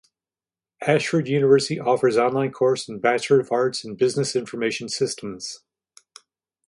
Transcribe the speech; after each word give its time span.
Ashford 0.87 1.27
University 1.27 1.79
offers 1.79 2.17
online 2.17 2.51
course 2.53 2.89
in 2.89 2.97
Bachelor 2.97 3.39
of 3.41 3.51
Arts 3.51 3.83
in 3.85 3.93
Business 3.93 4.35
Information 4.35 4.89
Systems. 4.89 5.59